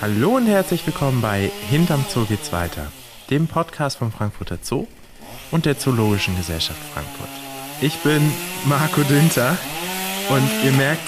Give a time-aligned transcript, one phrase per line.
[0.00, 2.86] Hallo und herzlich willkommen bei Hinterm Zoo geht's weiter,
[3.30, 4.86] dem Podcast vom Frankfurter Zoo
[5.50, 7.28] und der Zoologischen Gesellschaft Frankfurt.
[7.80, 8.22] Ich bin
[8.66, 9.58] Marco Dinter
[10.28, 11.02] und ihr merkt,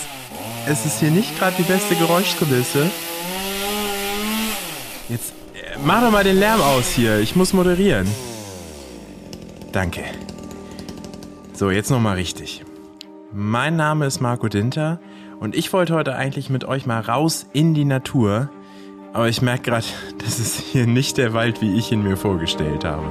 [0.66, 2.90] es ist hier nicht gerade die beste Geräuschkulisse.
[5.09, 8.09] Jetzt äh, mach doch mal den Lärm aus hier, ich muss moderieren.
[9.70, 10.02] Danke.
[11.52, 12.64] So, jetzt nochmal richtig.
[13.32, 14.99] Mein Name ist Marco Dinter
[15.38, 18.50] und ich wollte heute eigentlich mit euch mal raus in die Natur
[19.13, 19.87] aber ich merke gerade,
[20.19, 23.07] das ist hier nicht der Wald, wie ich ihn mir vorgestellt habe.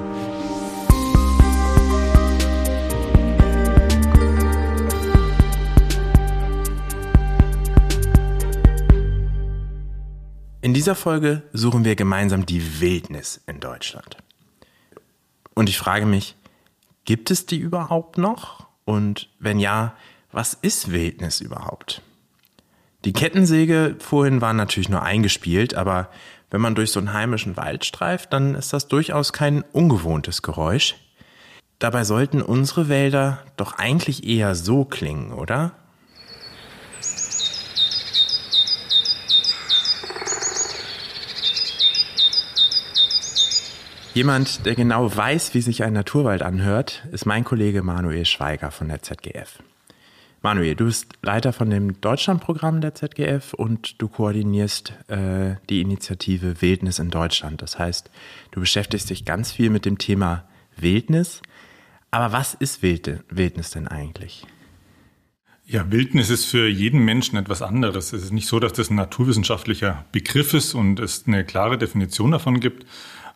[10.61, 14.17] In dieser Folge suchen wir gemeinsam die Wildnis in Deutschland.
[15.55, 16.35] Und ich frage mich,
[17.05, 18.67] gibt es die überhaupt noch?
[18.85, 19.95] Und wenn ja,
[20.31, 22.01] was ist Wildnis überhaupt?
[23.05, 26.09] Die Kettensäge vorhin war natürlich nur eingespielt, aber
[26.51, 30.95] wenn man durch so einen heimischen Wald streift, dann ist das durchaus kein ungewohntes Geräusch.
[31.77, 35.71] Dabei sollten unsere Wälder doch eigentlich eher so klingen, oder?
[44.13, 48.89] Jemand, der genau weiß, wie sich ein Naturwald anhört, ist mein Kollege Manuel Schweiger von
[48.89, 49.59] der ZGF.
[50.41, 56.61] Manuel, du bist Leiter von dem Deutschlandprogramm der ZGF und du koordinierst äh, die Initiative
[56.61, 57.61] Wildnis in Deutschland.
[57.61, 58.09] Das heißt,
[58.51, 60.45] du beschäftigst dich ganz viel mit dem Thema
[60.77, 61.41] Wildnis.
[62.11, 64.47] Aber was ist Wildnis denn eigentlich?
[65.65, 68.13] Ja, Wildnis ist für jeden Menschen etwas anderes.
[68.13, 72.31] Es ist nicht so, dass das ein naturwissenschaftlicher Begriff ist und es eine klare Definition
[72.31, 72.87] davon gibt,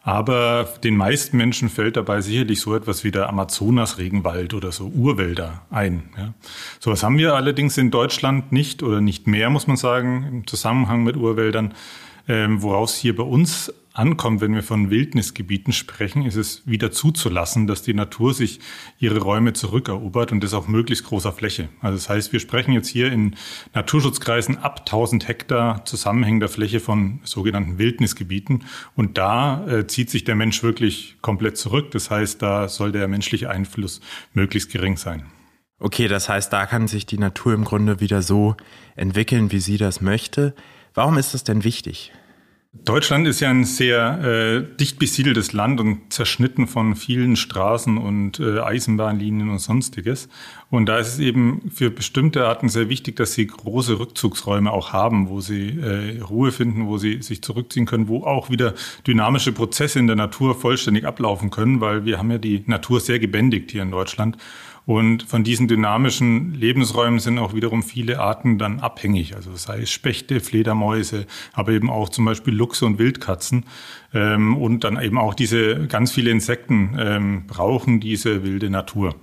[0.05, 5.61] aber den meisten Menschen fällt dabei sicherlich so etwas wie der Amazonas-Regenwald oder so Urwälder
[5.69, 6.09] ein.
[6.17, 6.33] Ja.
[6.79, 11.03] Sowas haben wir allerdings in Deutschland nicht oder nicht mehr, muss man sagen, im Zusammenhang
[11.03, 11.73] mit Urwäldern.
[12.27, 17.67] Ähm, woraus hier bei uns ankommt, wenn wir von Wildnisgebieten sprechen, ist es wieder zuzulassen,
[17.67, 18.59] dass die Natur sich
[18.98, 21.70] ihre Räume zurückerobert und das auf möglichst großer Fläche.
[21.80, 23.36] Also das heißt, wir sprechen jetzt hier in
[23.73, 28.65] Naturschutzkreisen ab 1000 Hektar zusammenhängender Fläche von sogenannten Wildnisgebieten
[28.95, 31.92] und da äh, zieht sich der Mensch wirklich komplett zurück.
[31.92, 34.02] Das heißt, da soll der menschliche Einfluss
[34.33, 35.25] möglichst gering sein.
[35.80, 38.55] Okay, das heißt, da kann sich die Natur im Grunde wieder so
[38.95, 40.55] entwickeln, wie sie das möchte.
[40.93, 42.11] Warum ist das denn wichtig?
[42.76, 48.39] Deutschland ist ja ein sehr äh, dicht besiedeltes Land und zerschnitten von vielen Straßen und
[48.39, 50.28] äh, Eisenbahnlinien und sonstiges.
[50.72, 54.92] Und da ist es eben für bestimmte Arten sehr wichtig, dass sie große Rückzugsräume auch
[54.92, 58.73] haben, wo sie äh, Ruhe finden, wo sie sich zurückziehen können, wo auch wieder
[59.05, 63.20] dynamische Prozesse in der Natur vollständig ablaufen können, weil wir haben ja die Natur sehr
[63.20, 64.36] gebändigt hier in Deutschland.
[64.86, 69.36] Und von diesen dynamischen Lebensräumen sind auch wiederum viele Arten dann abhängig.
[69.36, 73.66] Also sei es Spechte, Fledermäuse, aber eben auch zum Beispiel Luchse und Wildkatzen.
[74.14, 79.16] Ähm, und dann eben auch diese ganz viele Insekten ähm, brauchen diese wilde Natur.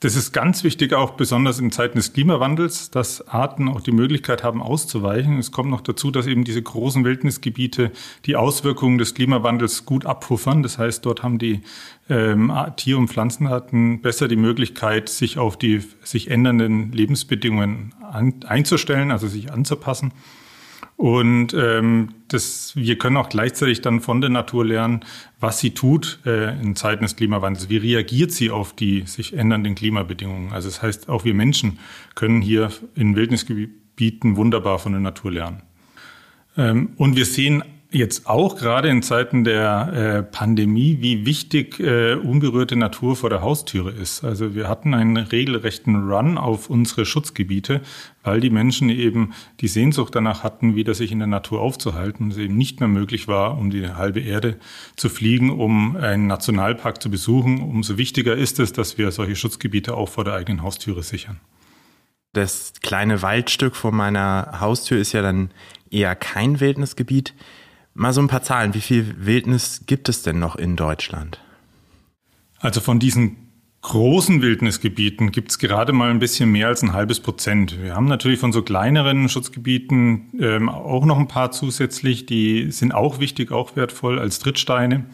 [0.00, 4.44] Das ist ganz wichtig, auch besonders in Zeiten des Klimawandels, dass Arten auch die Möglichkeit
[4.44, 5.40] haben, auszuweichen.
[5.40, 7.90] Es kommt noch dazu, dass eben diese großen Wildnisgebiete
[8.24, 10.62] die Auswirkungen des Klimawandels gut abpuffern.
[10.62, 11.62] Das heißt, dort haben die
[12.08, 19.10] ähm, Tier- und Pflanzenarten besser die Möglichkeit, sich auf die sich ändernden Lebensbedingungen an, einzustellen,
[19.10, 20.12] also sich anzupassen.
[20.98, 25.04] Und ähm, das, wir können auch gleichzeitig dann von der Natur lernen,
[25.38, 27.68] was sie tut äh, in Zeiten des Klimawandels.
[27.68, 30.52] Wie reagiert sie auf die sich ändernden Klimabedingungen?
[30.52, 31.78] Also das heißt, auch wir Menschen
[32.16, 35.62] können hier in Wildnisgebieten wunderbar von der Natur lernen.
[36.56, 42.14] Ähm, und wir sehen jetzt auch gerade in Zeiten der äh, Pandemie, wie wichtig äh,
[42.14, 44.24] unberührte Natur vor der Haustüre ist.
[44.24, 47.80] Also wir hatten einen regelrechten Run auf unsere Schutzgebiete,
[48.22, 52.36] weil die Menschen eben die Sehnsucht danach hatten, wieder sich in der Natur aufzuhalten es
[52.36, 54.58] eben nicht mehr möglich war, um die halbe Erde
[54.96, 57.62] zu fliegen, um einen Nationalpark zu besuchen.
[57.62, 61.40] Umso wichtiger ist es, dass wir solche Schutzgebiete auch vor der eigenen Haustüre sichern.
[62.34, 65.50] Das kleine Waldstück vor meiner Haustür ist ja dann
[65.90, 67.34] eher kein Wildnisgebiet.
[67.98, 68.74] Mal so ein paar Zahlen.
[68.74, 71.40] Wie viel Wildnis gibt es denn noch in Deutschland?
[72.60, 73.48] Also von diesen
[73.82, 77.82] großen Wildnisgebieten gibt es gerade mal ein bisschen mehr als ein halbes Prozent.
[77.82, 82.94] Wir haben natürlich von so kleineren Schutzgebieten ähm, auch noch ein paar zusätzlich, die sind
[82.94, 85.06] auch wichtig, auch wertvoll als Trittsteine.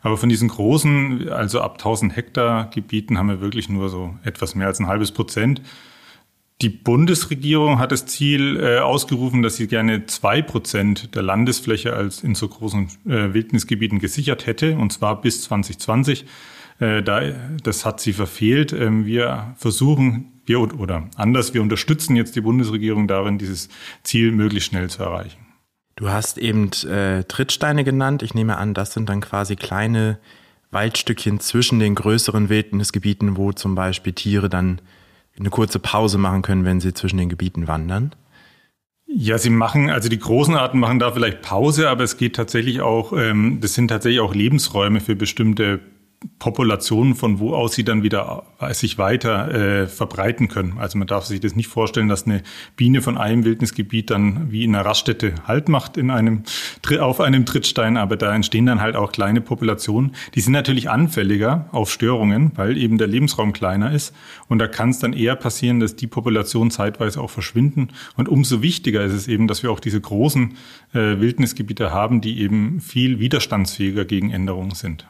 [0.00, 4.56] Aber von diesen großen, also ab 1000 Hektar Gebieten haben wir wirklich nur so etwas
[4.56, 5.62] mehr als ein halbes Prozent.
[6.62, 12.22] Die Bundesregierung hat das Ziel äh, ausgerufen, dass sie gerne zwei Prozent der Landesfläche als
[12.22, 16.24] in so großen äh, Wildnisgebieten gesichert hätte, und zwar bis 2020.
[16.78, 17.20] Äh, da,
[17.64, 18.72] das hat sie verfehlt.
[18.72, 23.68] Ähm, wir versuchen, wir oder anders, wir unterstützen jetzt die Bundesregierung darin, dieses
[24.04, 25.40] Ziel möglichst schnell zu erreichen.
[25.96, 28.22] Du hast eben äh, Trittsteine genannt.
[28.22, 30.20] Ich nehme an, das sind dann quasi kleine
[30.70, 34.80] Waldstückchen zwischen den größeren Wildnisgebieten, wo zum Beispiel Tiere dann
[35.38, 38.14] eine kurze Pause machen können, wenn sie zwischen den Gebieten wandern.
[39.06, 42.80] Ja, sie machen, also die großen Arten machen da vielleicht Pause, aber es geht tatsächlich
[42.80, 45.80] auch, ähm, das sind tatsächlich auch Lebensräume für bestimmte
[46.38, 50.74] Populationen, von wo aus sie dann wieder sich weiter äh, verbreiten können.
[50.78, 52.42] Also man darf sich das nicht vorstellen, dass eine
[52.76, 56.42] Biene von einem Wildnisgebiet dann wie in einer Raststätte Halt macht in einem,
[57.00, 60.14] auf einem Trittstein, aber da entstehen dann halt auch kleine Populationen.
[60.34, 64.14] Die sind natürlich anfälliger auf Störungen, weil eben der Lebensraum kleiner ist.
[64.48, 67.88] Und da kann es dann eher passieren, dass die Populationen zeitweise auch verschwinden.
[68.16, 70.54] Und umso wichtiger ist es eben, dass wir auch diese großen
[70.92, 75.06] äh, Wildnisgebiete haben, die eben viel widerstandsfähiger gegen Änderungen sind.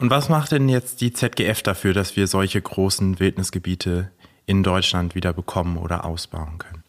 [0.00, 4.12] Und was macht denn jetzt die ZGF dafür, dass wir solche großen Wildnisgebiete
[4.46, 6.84] in Deutschland wieder bekommen oder ausbauen können?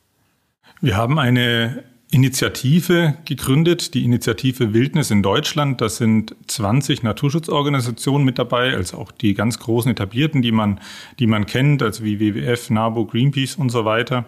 [0.80, 5.82] Wir haben eine Initiative gegründet, die Initiative Wildnis in Deutschland.
[5.82, 10.80] Da sind 20 Naturschutzorganisationen mit dabei, also auch die ganz großen etablierten, die man,
[11.20, 14.26] die man kennt, also wie WWF, NABU, Greenpeace und so weiter.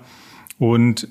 [0.60, 1.08] Und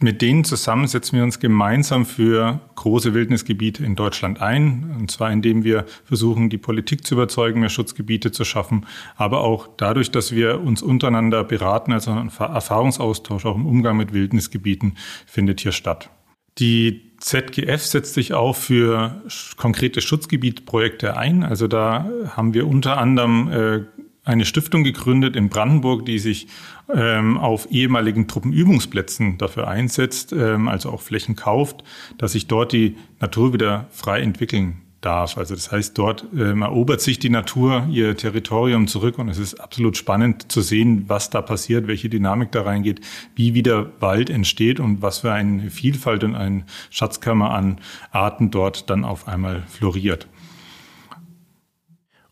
[0.00, 4.96] mit denen zusammen setzen wir uns gemeinsam für große Wildnisgebiete in Deutschland ein.
[4.98, 8.86] Und zwar indem wir versuchen, die Politik zu überzeugen, mehr Schutzgebiete zu schaffen,
[9.16, 14.12] aber auch dadurch, dass wir uns untereinander beraten, also ein Erfahrungsaustausch auch im Umgang mit
[14.12, 14.96] Wildnisgebieten
[15.26, 16.10] findet hier statt.
[16.58, 19.22] Die ZGF setzt sich auch für
[19.56, 21.42] konkrete Schutzgebietprojekte ein.
[21.42, 23.93] Also da haben wir unter anderem äh,
[24.24, 26.48] eine Stiftung gegründet in Brandenburg, die sich
[26.92, 31.84] ähm, auf ehemaligen Truppenübungsplätzen dafür einsetzt, ähm, also auch Flächen kauft,
[32.18, 35.36] dass sich dort die Natur wieder frei entwickeln darf.
[35.36, 39.60] Also das heißt, dort ähm, erobert sich die Natur ihr Territorium zurück und es ist
[39.60, 43.00] absolut spannend zu sehen, was da passiert, welche Dynamik da reingeht,
[43.34, 47.78] wie wieder Wald entsteht und was für eine Vielfalt und eine Schatzkammer an
[48.10, 50.26] Arten dort dann auf einmal floriert.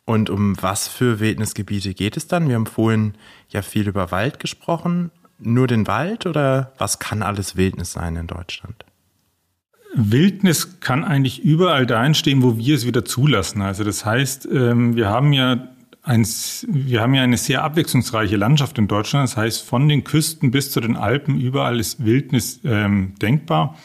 [0.04, 2.48] Und um was für Wildnisgebiete geht es dann?
[2.48, 3.14] Wir haben vorhin
[3.48, 5.10] ja viel über Wald gesprochen.
[5.38, 8.84] Nur den Wald oder was kann alles Wildnis sein in Deutschland?
[9.94, 13.60] Wildnis kann eigentlich überall da entstehen, wo wir es wieder zulassen.
[13.60, 15.68] Also das heißt, ähm, wir haben ja
[16.02, 16.26] ein,
[16.66, 19.28] wir haben ja eine sehr abwechslungsreiche Landschaft in Deutschland.
[19.28, 23.76] Das heißt, von den Küsten bis zu den Alpen, überall ist Wildnis ähm, denkbar.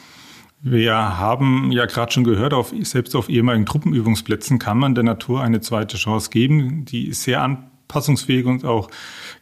[0.61, 5.41] Wir haben ja gerade schon gehört, auf, selbst auf ehemaligen Truppenübungsplätzen kann man der Natur
[5.41, 6.83] eine zweite Chance geben.
[6.85, 8.89] Die ist sehr anpassungsfähig und auch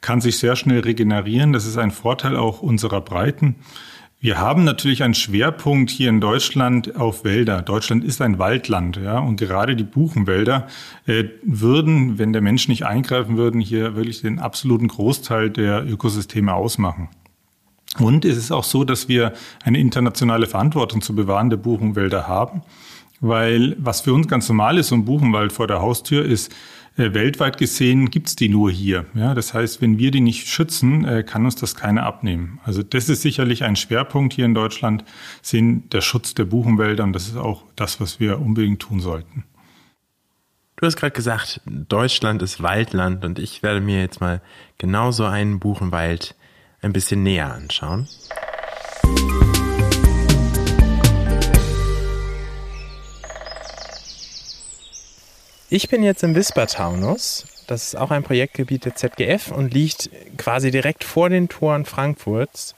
[0.02, 1.54] kann sich sehr schnell regenerieren.
[1.54, 3.56] Das ist ein Vorteil auch unserer Breiten.
[4.20, 7.62] Wir haben natürlich einen Schwerpunkt hier in Deutschland auf Wälder.
[7.62, 10.68] Deutschland ist ein Waldland, ja, und gerade die Buchenwälder
[11.06, 16.54] äh, würden, wenn der Mensch nicht eingreifen würden, hier wirklich den absoluten Großteil der Ökosysteme
[16.54, 17.10] ausmachen.
[18.00, 19.34] Und es ist auch so, dass wir
[19.64, 22.62] eine internationale Verantwortung zu bewahren der Buchenwälder haben,
[23.22, 26.52] weil was für uns ganz normal ist, so ein Buchenwald vor der Haustür ist,
[26.98, 29.06] äh, weltweit gesehen gibt's die nur hier.
[29.16, 32.60] Ja, das heißt, wenn wir die nicht schützen, äh, kann uns das keiner abnehmen.
[32.64, 35.04] Also das ist sicherlich ein Schwerpunkt hier in Deutschland,
[35.42, 39.44] sind der Schutz der Buchenwälder und das ist auch das, was wir unbedingt tun sollten.
[40.78, 44.42] Du hast gerade gesagt, Deutschland ist Waldland und ich werde mir jetzt mal
[44.78, 46.36] genauso einen Buchenwald
[46.86, 48.08] ein bisschen näher anschauen.
[55.70, 57.48] Ich bin jetzt im Wispertaunus.
[57.68, 62.76] Das ist auch ein Projektgebiet der ZGF und liegt quasi direkt vor den Toren Frankfurts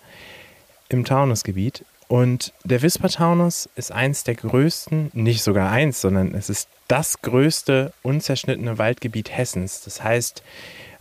[0.87, 1.83] im Taunusgebiet.
[2.07, 7.91] Und der Wispertaunus ist eins der größten, nicht sogar eins, sondern es ist das größte
[8.03, 9.81] unzerschnittene Waldgebiet Hessens.
[9.83, 10.41] Das heißt,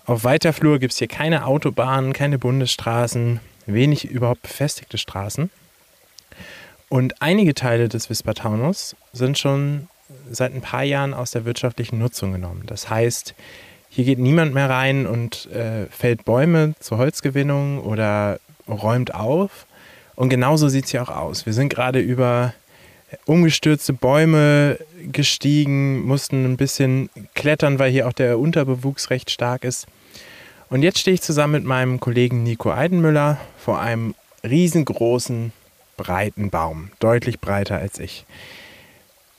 [0.06, 5.50] auf weiter Flur gibt es hier keine Autobahnen, keine Bundesstraßen, wenig überhaupt befestigte Straßen.
[6.88, 9.88] Und einige Teile des Wispertaunus sind schon
[10.30, 12.62] seit ein paar Jahren aus der wirtschaftlichen Nutzung genommen.
[12.66, 13.34] Das heißt,
[13.88, 19.66] hier geht niemand mehr rein und äh, fällt Bäume zur Holzgewinnung oder räumt auf.
[20.14, 21.46] Und genauso sieht es hier auch aus.
[21.46, 22.54] Wir sind gerade über
[23.24, 24.78] umgestürzte Bäume
[25.12, 29.86] gestiegen, mussten ein bisschen klettern, weil hier auch der Unterbewuchs recht stark ist.
[30.68, 35.52] Und jetzt stehe ich zusammen mit meinem Kollegen Nico Eidenmüller vor einem riesengroßen,
[35.96, 38.26] breiten Baum, deutlich breiter als ich.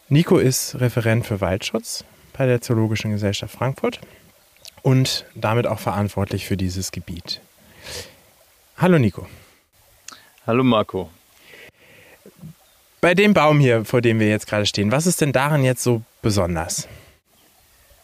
[0.07, 2.05] Nico ist Referent für Waldschutz
[2.37, 3.99] bei der Zoologischen Gesellschaft Frankfurt
[4.83, 7.41] und damit auch verantwortlich für dieses Gebiet.
[8.77, 9.27] Hallo Nico.
[10.45, 11.09] Hallo Marco.
[13.01, 15.83] Bei dem Baum hier, vor dem wir jetzt gerade stehen, was ist denn daran jetzt
[15.83, 16.87] so besonders?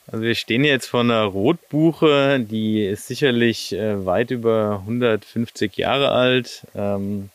[0.07, 6.09] Also wir stehen jetzt vor einer Rotbuche, die ist sicherlich äh, weit über 150 Jahre
[6.09, 6.67] alt.
[6.75, 7.29] Ähm,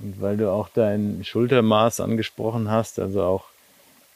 [0.00, 3.44] Und weil du auch dein Schultermaß angesprochen hast, also auch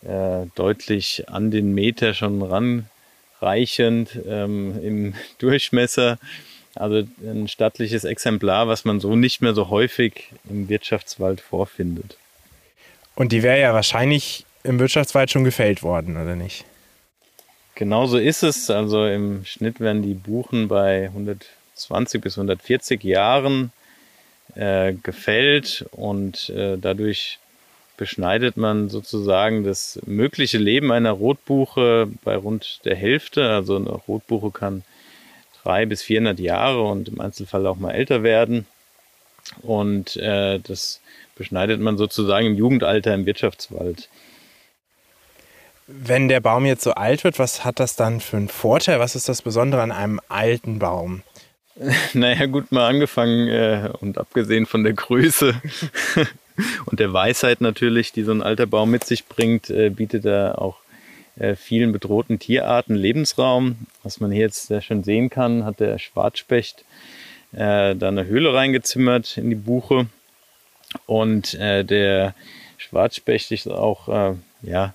[0.03, 6.19] äh, deutlich an den Meter schon ranreichend ähm, im Durchmesser.
[6.75, 12.17] Also ein stattliches Exemplar, was man so nicht mehr so häufig im Wirtschaftswald vorfindet.
[13.15, 16.65] Und die wäre ja wahrscheinlich im Wirtschaftswald schon gefällt worden, oder nicht?
[17.79, 18.71] Genauso ist es.
[18.71, 23.71] Also im Schnitt werden die Buchen bei 120 bis 140 Jahren
[24.57, 27.39] äh, gefällt und äh, dadurch
[27.97, 33.49] beschneidet man sozusagen das mögliche Leben einer Rotbuche bei rund der Hälfte.
[33.49, 34.83] Also eine Rotbuche kann
[35.63, 38.67] drei bis 400 Jahre und im Einzelfall auch mal älter werden.
[39.63, 41.01] Und äh, das
[41.37, 44.09] beschneidet man sozusagen im Jugendalter im Wirtschaftswald.
[45.90, 49.00] Wenn der Baum jetzt so alt wird, was hat das dann für einen Vorteil?
[49.00, 51.23] Was ist das Besondere an einem alten Baum?
[52.12, 55.54] Naja, gut, mal angefangen äh, und abgesehen von der Größe
[56.87, 60.61] und der Weisheit natürlich, die so ein alter Baum mit sich bringt, äh, bietet er
[60.61, 60.78] auch
[61.38, 63.87] äh, vielen bedrohten Tierarten Lebensraum.
[64.02, 66.85] Was man hier jetzt sehr schön sehen kann, hat der Schwarzspecht
[67.52, 70.07] äh, da eine Höhle reingezimmert in die Buche.
[71.07, 72.35] Und äh, der
[72.76, 74.95] Schwarzspecht ist auch äh, ja,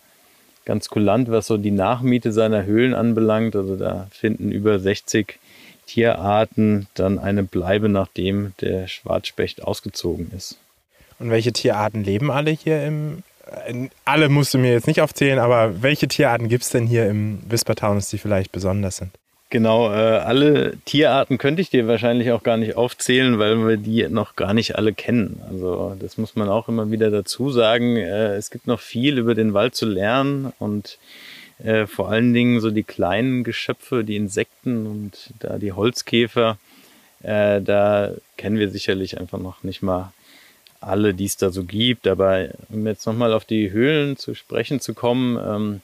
[0.66, 3.56] ganz kulant, was so die Nachmiete seiner Höhlen anbelangt.
[3.56, 5.40] Also da finden über 60
[5.86, 10.58] Tierarten dann eine Bleibe, nachdem der Schwarzspecht ausgezogen ist.
[11.20, 13.24] Und welche Tierarten leben alle hier im.
[14.06, 17.40] Alle musst du mir jetzt nicht aufzählen, aber welche Tierarten gibt es denn hier im
[17.48, 19.12] Wispertaunus, die vielleicht besonders sind?
[19.54, 24.10] Genau, äh, alle Tierarten könnte ich dir wahrscheinlich auch gar nicht aufzählen, weil wir die
[24.10, 25.44] noch gar nicht alle kennen.
[25.48, 27.96] Also das muss man auch immer wieder dazu sagen.
[27.96, 30.98] Äh, es gibt noch viel über den Wald zu lernen und
[31.64, 36.58] äh, vor allen Dingen so die kleinen Geschöpfe, die Insekten und da die Holzkäfer,
[37.22, 40.14] äh, da kennen wir sicherlich einfach noch nicht mal
[40.82, 42.08] alle, die es da so gibt.
[42.08, 45.82] Aber um jetzt nochmal auf die Höhlen zu sprechen zu kommen, ähm,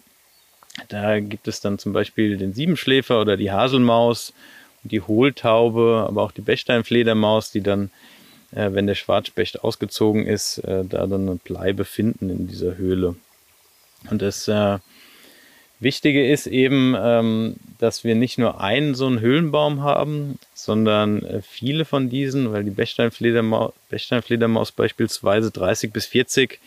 [0.88, 4.33] da gibt es dann zum Beispiel den Siebenschläfer oder die Haselmaus,
[4.83, 7.91] die Hohltaube, aber auch die Bechsteinfledermaus, die dann,
[8.51, 13.15] äh, wenn der Schwarzspecht ausgezogen ist, äh, da dann eine Bleibe finden in dieser Höhle.
[14.09, 14.79] Und das äh,
[15.81, 21.41] Wichtige ist eben, ähm, dass wir nicht nur einen so einen Höhlenbaum haben, sondern äh,
[21.41, 26.59] viele von diesen, weil die Bechsteinfledermaus, Bechsteinfledermaus beispielsweise 30 bis 40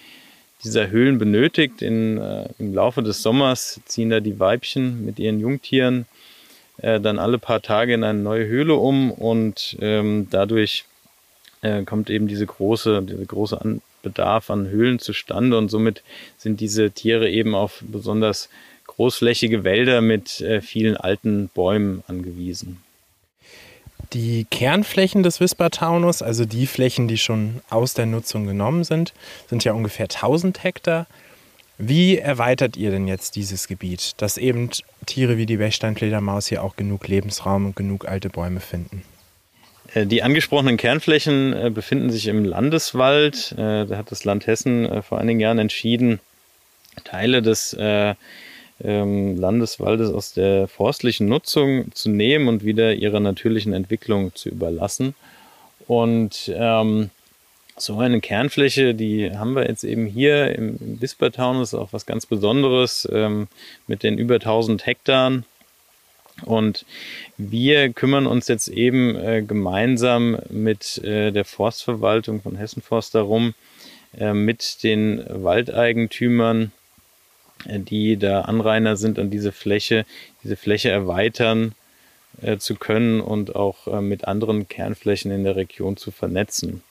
[0.65, 1.83] dieser Höhlen benötigt.
[1.83, 6.07] In, äh, Im Laufe des Sommers ziehen da die Weibchen mit ihren Jungtieren
[6.79, 10.85] äh, dann alle paar Tage in eine neue Höhle um und ähm, dadurch
[11.63, 16.03] äh, kommt eben diese große, diese große an Bedarf an Höhlen zustande und somit
[16.37, 18.49] sind diese Tiere eben auf besonders
[18.87, 22.83] großflächige Wälder mit äh, vielen alten Bäumen angewiesen.
[24.13, 29.15] Die Kernflächen des Wispertaunus, also die Flächen, die schon aus der Nutzung genommen sind,
[29.49, 31.07] sind ja ungefähr 1000 Hektar.
[31.79, 34.71] Wie erweitert ihr denn jetzt dieses Gebiet, dass eben
[35.07, 39.03] Tiere wie die Bechsteinfledermaus hier auch genug Lebensraum und genug alte Bäume finden?
[39.95, 43.55] Äh, die angesprochenen Kernflächen äh, befinden sich im Landeswald.
[43.57, 46.21] Da hat das Land Hessen vor einigen Jahren entschieden,
[47.05, 47.77] Teile des
[48.83, 55.15] ähm, Landeswaldes aus der forstlichen Nutzung zu nehmen und wieder ihrer natürlichen Entwicklung zu überlassen.
[55.87, 57.11] Und ähm,
[57.77, 62.27] so eine Kernfläche, die haben wir jetzt eben hier im, im ist auch was ganz
[62.27, 63.49] Besonderes ähm,
[63.87, 65.43] mit den über 1000 Hektar.
[66.45, 66.87] Und
[67.37, 73.55] wir kümmern uns jetzt eben äh, gemeinsam mit äh, der Forstverwaltung von Hessen Forst darum,
[74.19, 76.73] äh, mit den Waldeigentümern
[77.67, 80.05] die da Anrainer sind an diese Fläche,
[80.43, 81.75] diese Fläche erweitern
[82.41, 86.83] äh, zu können und auch äh, mit anderen Kernflächen in der Region zu vernetzen.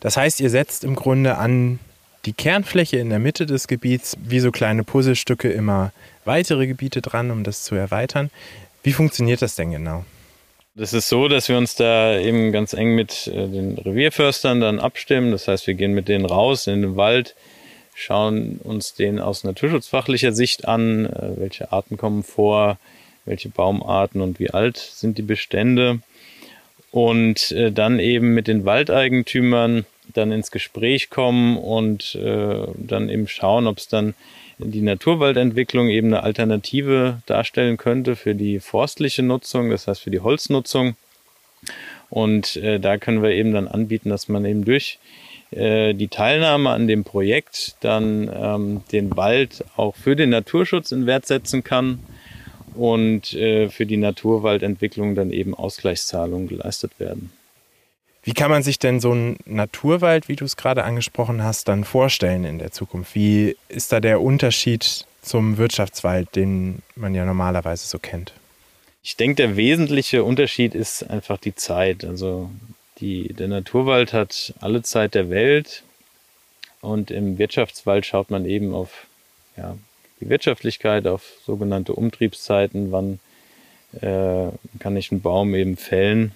[0.00, 1.78] Das heißt, ihr setzt im Grunde an
[2.24, 5.92] die Kernfläche in der Mitte des Gebiets wie so kleine Puzzlestücke immer
[6.24, 8.30] weitere Gebiete dran, um das zu erweitern.
[8.82, 10.04] Wie funktioniert das denn genau?
[10.74, 14.80] Das ist so, dass wir uns da eben ganz eng mit äh, den Revierförstern dann
[14.80, 15.30] abstimmen.
[15.30, 17.34] Das heißt, wir gehen mit denen raus in den Wald,
[17.94, 22.78] schauen uns den aus naturschutzfachlicher Sicht an, äh, welche Arten kommen vor,
[23.24, 26.00] welche Baumarten und wie alt sind die Bestände.
[26.90, 33.28] Und äh, dann eben mit den Waldeigentümern dann ins Gespräch kommen und äh, dann eben
[33.28, 34.14] schauen, ob es dann
[34.58, 40.20] die Naturwaldentwicklung eben eine Alternative darstellen könnte für die forstliche Nutzung, das heißt für die
[40.20, 40.96] Holznutzung.
[42.10, 45.22] Und da können wir eben dann anbieten, dass man eben durch äh,
[45.52, 51.26] die Teilnahme an dem Projekt dann ähm, den Wald auch für den Naturschutz in Wert
[51.26, 51.98] setzen kann
[52.74, 57.32] und äh, für die Naturwaldentwicklung dann eben Ausgleichszahlungen geleistet werden.
[58.24, 61.82] Wie kann man sich denn so einen Naturwald, wie du es gerade angesprochen hast, dann
[61.84, 63.14] vorstellen in der Zukunft?
[63.14, 68.32] Wie ist da der Unterschied zum Wirtschaftswald, den man ja normalerweise so kennt?
[69.02, 72.04] Ich denke, der wesentliche Unterschied ist einfach die Zeit.
[72.04, 72.48] Also
[73.02, 75.82] die, der Naturwald hat alle Zeit der Welt
[76.80, 79.06] und im Wirtschaftswald schaut man eben auf
[79.56, 79.76] ja,
[80.20, 83.18] die Wirtschaftlichkeit, auf sogenannte Umtriebszeiten, wann
[84.00, 86.32] äh, kann ich einen Baum eben fällen.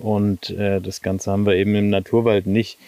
[0.00, 2.78] Und äh, das Ganze haben wir eben im Naturwald nicht.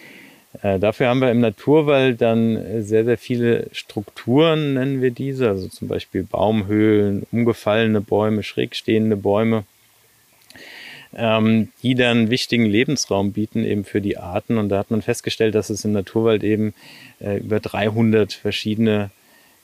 [0.61, 5.67] Äh, dafür haben wir im Naturwald dann sehr, sehr viele Strukturen, nennen wir diese, also
[5.67, 9.65] zum Beispiel Baumhöhlen, umgefallene Bäume, schräg stehende Bäume
[11.15, 14.57] ähm, die dann wichtigen Lebensraum bieten eben für die Arten.
[14.57, 16.73] Und da hat man festgestellt, dass es im Naturwald eben
[17.19, 19.11] äh, über 300 verschiedene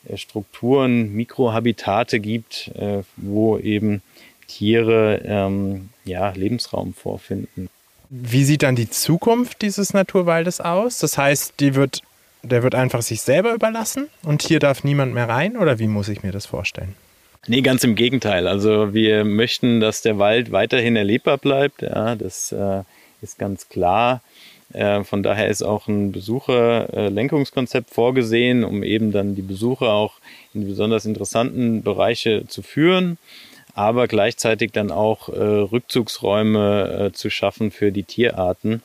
[0.08, 4.01] äh, Strukturen, Mikrohabitate gibt, äh, wo eben
[4.48, 7.70] Tiere ähm, ja, Lebensraum vorfinden.
[8.10, 11.00] Wie sieht dann die Zukunft dieses Naturwaldes aus?
[11.00, 12.01] Das heißt, die wird,
[12.42, 16.08] der wird einfach sich selber überlassen und hier darf niemand mehr rein oder wie muss
[16.08, 16.96] ich mir das vorstellen?
[17.50, 18.46] Nee, ganz im Gegenteil.
[18.46, 21.82] Also wir möchten, dass der Wald weiterhin erlebbar bleibt.
[21.82, 22.84] Ja, das äh,
[23.22, 24.22] ist ganz klar.
[24.74, 30.16] Äh, von daher ist auch ein Besucherlenkungskonzept vorgesehen, um eben dann die Besucher auch
[30.54, 33.18] in besonders interessanten Bereiche zu führen,
[33.74, 38.82] aber gleichzeitig dann auch äh, Rückzugsräume äh, zu schaffen für die Tierarten,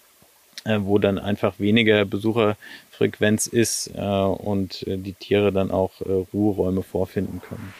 [0.64, 5.92] äh, wo dann einfach weniger Besucherfrequenz ist und die Tiere dann auch
[6.32, 7.74] Ruheräume vorfinden können.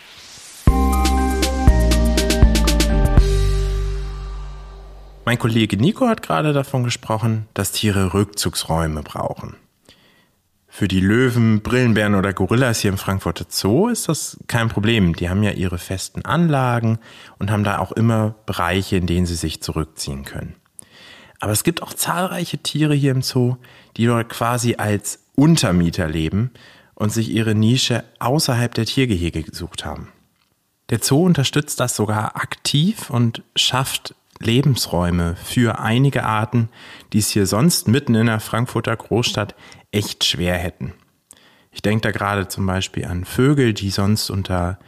[5.24, 9.54] Mein Kollege Nico hat gerade davon gesprochen, dass Tiere Rückzugsräume brauchen.
[10.66, 15.14] Für die Löwen, Brillenbären oder Gorillas hier im Frankfurter Zoo ist das kein Problem.
[15.14, 16.98] Die haben ja ihre festen Anlagen
[17.38, 20.56] und haben da auch immer Bereiche, in denen sie sich zurückziehen können.
[21.38, 23.56] Aber es gibt auch zahlreiche Tiere hier im Zoo,
[23.96, 26.50] die dort quasi als Untermieter leben
[26.94, 30.08] und sich ihre Nische außerhalb der Tiergehege gesucht haben.
[30.90, 36.68] Der Zoo unterstützt das sogar aktiv und schafft Lebensräume für einige Arten,
[37.12, 39.54] die es hier sonst mitten in der Frankfurter Großstadt
[39.90, 40.92] echt schwer hätten.
[41.70, 44.78] Ich denke da gerade zum Beispiel an Vögel, die sonst unter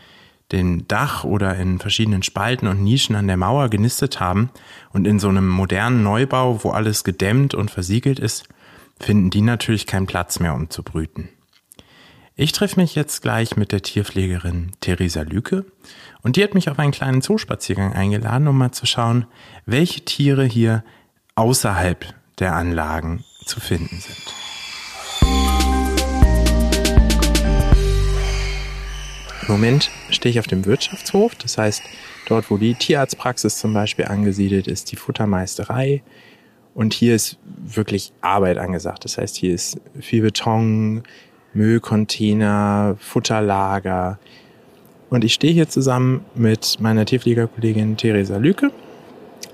[0.53, 4.51] den Dach oder in verschiedenen Spalten und Nischen an der Mauer genistet haben
[4.93, 8.47] und in so einem modernen Neubau, wo alles gedämmt und versiegelt ist,
[9.01, 11.31] finden die natürlich keinen Platz mehr, um zu brüten.
[12.37, 15.67] Ich treffe mich jetzt gleich mit der Tierpflegerin Theresa Lüke
[16.23, 19.27] und die hat mich auf einen kleinen Zoospaziergang eingeladen, um mal zu schauen,
[19.67, 20.83] welche Tiere hier
[21.37, 22.05] außerhalb
[22.41, 24.35] der Anlagen zu finden sind.
[29.43, 31.85] Im Moment stehe ich auf dem Wirtschaftshof, das heißt
[32.27, 36.03] dort, wo die Tierarztpraxis zum Beispiel angesiedelt ist, die Futtermeisterei.
[36.75, 39.05] Und hier ist wirklich Arbeit angesagt.
[39.05, 41.05] Das heißt, hier ist viel Beton,
[41.55, 44.19] Müllcontainer, Futterlager.
[45.11, 48.71] Und ich stehe hier zusammen mit meiner Tierpflegerkollegin Theresa Lücke.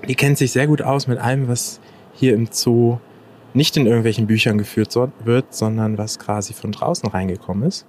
[0.07, 1.79] Die kennt sich sehr gut aus mit allem, was
[2.13, 2.97] hier im Zoo
[3.53, 7.85] nicht in irgendwelchen Büchern geführt wird, sondern was quasi von draußen reingekommen ist.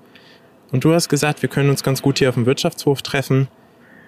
[0.72, 3.48] Und du hast gesagt, wir können uns ganz gut hier auf dem Wirtschaftshof treffen,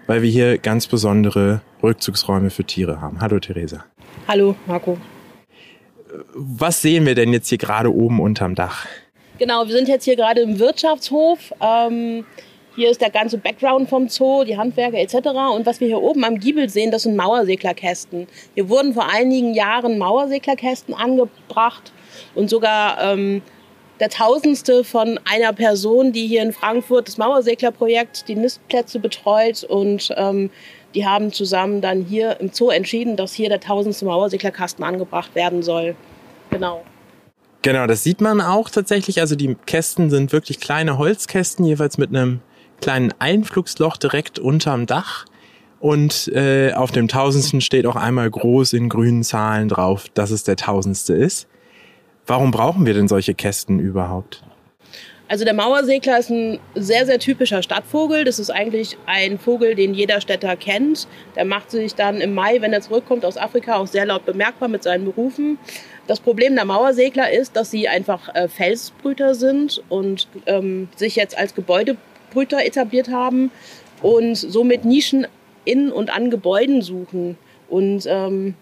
[0.07, 3.21] weil wir hier ganz besondere Rückzugsräume für Tiere haben.
[3.21, 3.85] Hallo Theresa.
[4.27, 4.99] Hallo Marco.
[6.35, 8.87] Was sehen wir denn jetzt hier gerade oben unterm Dach?
[9.39, 11.53] Genau, wir sind jetzt hier gerade im Wirtschaftshof.
[11.61, 12.25] Ähm,
[12.77, 15.29] hier ist der ganze Background vom Zoo, die Handwerker etc.
[15.55, 18.29] Und was wir hier oben am Giebel sehen, das sind Mauerseglerkästen.
[18.55, 21.93] Hier wurden vor einigen Jahren Mauerseglerkästen angebracht
[22.35, 23.43] und sogar ähm,
[24.01, 30.13] der tausendste von einer Person, die hier in Frankfurt das Mauerseglerprojekt, die Nistplätze betreut und
[30.17, 30.51] ähm,
[30.95, 35.63] die haben zusammen dann hier im Zoo entschieden, dass hier der tausendste Mauerseglerkasten angebracht werden
[35.63, 35.97] soll.
[36.51, 36.83] Genau.
[37.65, 39.21] Genau, das sieht man auch tatsächlich.
[39.21, 42.41] Also die Kästen sind wirklich kleine Holzkästen, jeweils mit einem
[42.83, 45.25] kleinen Einflugsloch direkt unterm Dach.
[45.81, 50.45] Und äh, auf dem Tausendsten steht auch einmal groß in grünen Zahlen drauf, dass es
[50.45, 51.49] der Tausendste ist.
[52.27, 54.45] Warum brauchen wir denn solche Kästen überhaupt?
[55.27, 58.25] Also der Mauersegler ist ein sehr, sehr typischer Stadtvogel.
[58.25, 61.09] Das ist eigentlich ein Vogel, den jeder Städter kennt.
[61.35, 64.69] Der macht sich dann im Mai, wenn er zurückkommt aus Afrika, auch sehr laut bemerkbar
[64.69, 65.59] mit seinen Berufen.
[66.07, 71.37] Das Problem der Mauersegler ist, dass sie einfach äh, Felsbrüter sind und ähm, sich jetzt
[71.37, 73.51] als Gebäudebrüter etabliert haben
[74.03, 75.27] und somit Nischen
[75.65, 77.39] in und an Gebäuden suchen.
[77.69, 78.55] Und ähm,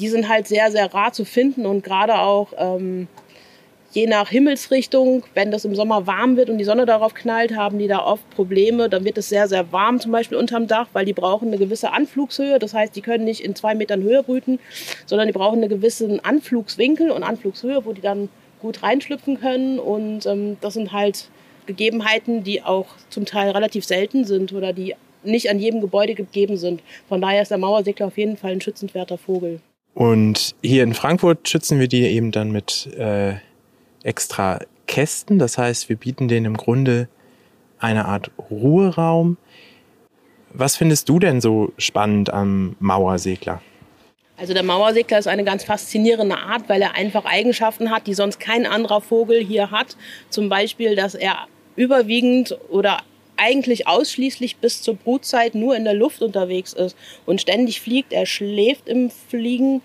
[0.00, 3.08] die sind halt sehr, sehr rar zu finden und gerade auch ähm,
[3.92, 7.78] je nach Himmelsrichtung, wenn das im Sommer warm wird und die Sonne darauf knallt, haben
[7.78, 8.88] die da oft Probleme.
[8.88, 11.92] Dann wird es sehr, sehr warm, zum Beispiel unterm Dach, weil die brauchen eine gewisse
[11.92, 12.58] Anflugshöhe.
[12.58, 14.58] Das heißt, die können nicht in zwei Metern Höhe brüten,
[15.06, 18.28] sondern die brauchen einen gewissen Anflugswinkel und Anflugshöhe, wo die dann
[18.60, 19.78] gut reinschlüpfen können.
[19.78, 21.28] Und ähm, das sind halt
[21.66, 24.94] Gegebenheiten, die auch zum Teil relativ selten sind oder die
[25.24, 26.82] nicht an jedem Gebäude gegeben sind.
[27.08, 29.60] Von daher ist der Mauersegler auf jeden Fall ein schützenswerter Vogel.
[29.94, 33.36] Und hier in Frankfurt schützen wir die eben dann mit äh,
[34.06, 35.38] extra Kästen.
[35.38, 37.08] Das heißt, wir bieten denen im Grunde
[37.78, 39.36] eine Art Ruheraum.
[40.52, 43.60] Was findest du denn so spannend am Mauersegler?
[44.38, 48.38] Also der Mauersegler ist eine ganz faszinierende Art, weil er einfach Eigenschaften hat, die sonst
[48.38, 49.96] kein anderer Vogel hier hat.
[50.28, 53.02] Zum Beispiel, dass er überwiegend oder
[53.38, 58.12] eigentlich ausschließlich bis zur Brutzeit nur in der Luft unterwegs ist und ständig fliegt.
[58.12, 59.82] Er schläft im Fliegen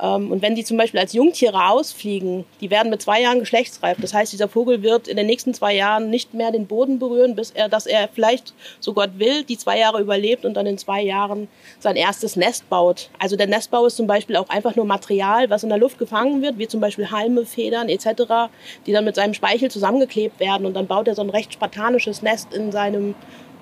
[0.00, 3.98] und wenn die zum Beispiel als Jungtiere ausfliegen, die werden mit zwei Jahren geschlechtsreif.
[4.00, 7.34] Das heißt, dieser Vogel wird in den nächsten zwei Jahren nicht mehr den Boden berühren,
[7.34, 10.78] bis er, dass er vielleicht, so Gott will, die zwei Jahre überlebt und dann in
[10.78, 11.48] zwei Jahren
[11.80, 13.10] sein erstes Nest baut.
[13.18, 16.42] Also der Nestbau ist zum Beispiel auch einfach nur Material, was in der Luft gefangen
[16.42, 18.50] wird, wie zum Beispiel Halme, Federn etc.,
[18.86, 22.22] die dann mit seinem Speichel zusammengeklebt werden und dann baut er so ein recht spartanisches
[22.22, 23.14] Nest in seinem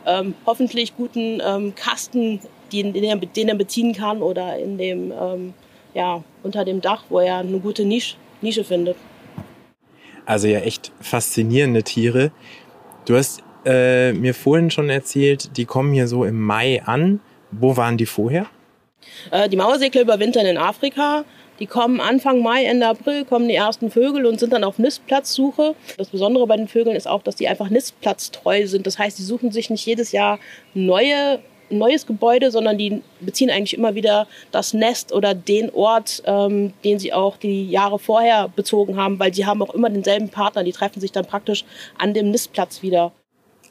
[0.06, 2.40] ähm, hoffentlich guten ähm, Kasten,
[2.72, 5.54] den, den, er, den er beziehen kann oder in dem ähm,
[5.96, 8.96] ja, unter dem Dach, wo er eine gute Nische, Nische findet.
[10.26, 12.32] Also ja, echt faszinierende Tiere.
[13.06, 17.20] Du hast äh, mir vorhin schon erzählt, die kommen hier so im Mai an.
[17.50, 18.46] Wo waren die vorher?
[19.30, 21.24] Äh, die Mauersegler überwintern in Afrika.
[21.60, 25.74] Die kommen Anfang Mai, Ende April, kommen die ersten Vögel und sind dann auf Nistplatzsuche.
[25.96, 28.86] Das Besondere bei den Vögeln ist auch, dass die einfach nistplatztreu sind.
[28.86, 30.38] Das heißt, die suchen sich nicht jedes Jahr
[30.74, 36.72] neue neues Gebäude, sondern die beziehen eigentlich immer wieder das Nest oder den Ort, ähm,
[36.84, 40.64] den sie auch die Jahre vorher bezogen haben, weil sie haben auch immer denselben Partner.
[40.64, 41.64] Die treffen sich dann praktisch
[41.98, 43.12] an dem Nistplatz wieder.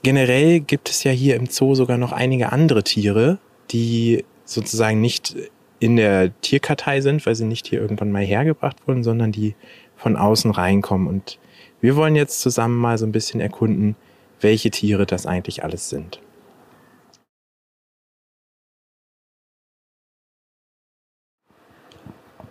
[0.03, 3.39] Generell gibt es ja hier im Zoo sogar noch einige andere Tiere,
[3.71, 5.35] die sozusagen nicht
[5.79, 9.55] in der Tierkartei sind, weil sie nicht hier irgendwann mal hergebracht wurden, sondern die
[9.95, 11.07] von außen reinkommen.
[11.07, 11.39] Und
[11.81, 13.95] wir wollen jetzt zusammen mal so ein bisschen erkunden,
[14.41, 16.19] welche Tiere das eigentlich alles sind.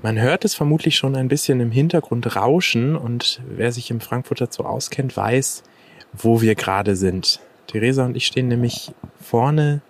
[0.04, 4.48] Man hört es vermutlich schon ein bisschen im Hintergrund rauschen und wer sich im Frankfurter
[4.50, 5.62] Zoo auskennt, weiß,
[6.12, 7.40] wo wir gerade sind.
[7.68, 9.80] Theresa und ich stehen nämlich vorne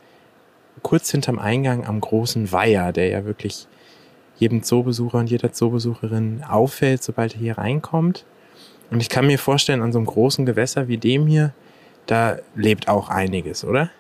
[0.83, 3.67] kurz hinterm Eingang am großen Weiher, der ja wirklich
[4.39, 8.25] jedem Zoobesucher und jeder Zoobesucherin auffällt, sobald er hier reinkommt.
[8.93, 11.55] Und ich kann mir vorstellen, an so einem großen Gewässer wie dem hier,
[12.07, 13.91] da lebt auch einiges, oder?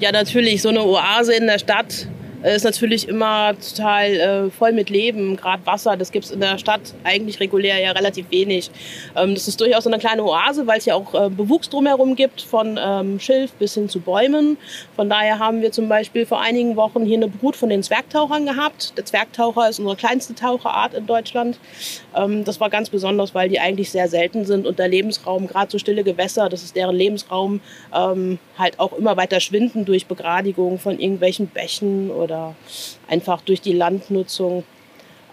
[0.00, 0.60] Ja, natürlich.
[0.60, 2.08] So eine Oase in der Stadt
[2.42, 5.36] ist natürlich immer total äh, voll mit Leben.
[5.36, 8.70] Gerade Wasser, das gibt es in der Stadt eigentlich regulär ja relativ wenig.
[9.16, 12.42] Ähm, das ist durchaus eine kleine Oase, weil es ja auch äh, Bewuchs drumherum gibt,
[12.42, 14.56] von ähm, Schilf bis hin zu Bäumen.
[14.96, 18.46] Von daher haben wir zum Beispiel vor einigen Wochen hier eine Brut von den Zwergtauchern
[18.46, 18.96] gehabt.
[18.96, 21.58] Der Zwergtaucher ist unsere kleinste Taucherart in Deutschland.
[22.16, 25.70] Ähm, das war ganz besonders, weil die eigentlich sehr selten sind und der Lebensraum, gerade
[25.70, 27.60] so stille Gewässer, das ist deren Lebensraum,
[27.94, 32.54] ähm, halt auch immer weiter schwinden durch Begradigung von irgendwelchen Bächen oder oder
[33.08, 34.64] einfach durch die Landnutzung.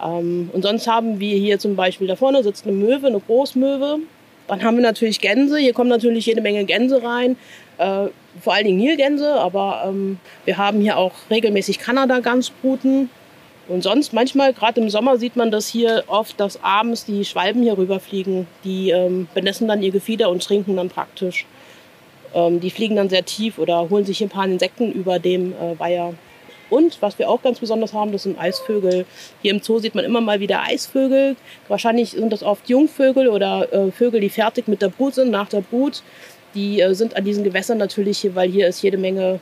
[0.02, 3.98] Ähm, und sonst haben wir hier zum Beispiel da vorne sitzt eine Möwe, eine Großmöwe.
[4.48, 5.58] Dann haben wir natürlich Gänse.
[5.58, 7.36] Hier kommen natürlich jede Menge Gänse rein.
[7.78, 8.08] Äh,
[8.40, 13.10] vor allen Dingen Nilgänse, aber ähm, wir haben hier auch regelmäßig Kanada-Gansbruten.
[13.68, 17.62] Und sonst manchmal, gerade im Sommer, sieht man das hier oft, dass abends die Schwalben
[17.62, 18.48] hier rüberfliegen.
[18.64, 21.46] Die ähm, benässen dann ihr Gefieder und trinken dann praktisch.
[22.34, 25.78] Ähm, die fliegen dann sehr tief oder holen sich ein paar Insekten über dem äh,
[25.78, 26.14] Weiher.
[26.70, 29.04] Und was wir auch ganz besonders haben, das sind Eisvögel.
[29.42, 31.36] Hier im Zoo sieht man immer mal wieder Eisvögel.
[31.68, 35.48] Wahrscheinlich sind das oft Jungvögel oder äh, Vögel, die fertig mit der Brut sind, nach
[35.48, 36.02] der Brut.
[36.54, 39.40] Die äh, sind an diesen Gewässern natürlich weil hier ist jede Menge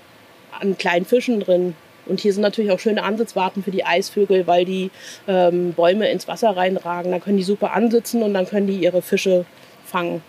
[0.58, 1.74] an kleinen Fischen drin.
[2.06, 4.90] Und hier sind natürlich auch schöne Ansitzwarten für die Eisvögel, weil die
[5.26, 7.12] ähm, Bäume ins Wasser reinragen.
[7.12, 9.44] Da können die super ansitzen und dann können die ihre Fische
[9.84, 10.22] fangen.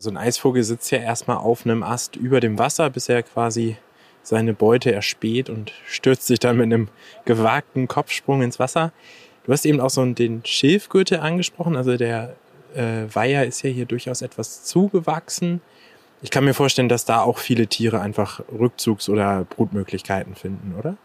[0.00, 3.76] So ein Eisvogel sitzt ja erstmal auf einem Ast über dem Wasser, bis er quasi
[4.22, 6.88] seine Beute erspäht und stürzt sich dann mit einem
[7.24, 8.92] gewagten Kopfsprung ins Wasser.
[9.44, 12.36] Du hast eben auch so den Schilfgürtel angesprochen, also der
[12.74, 15.60] äh, Weiher ist ja hier durchaus etwas zugewachsen.
[16.22, 20.96] Ich kann mir vorstellen, dass da auch viele Tiere einfach Rückzugs- oder Brutmöglichkeiten finden, oder?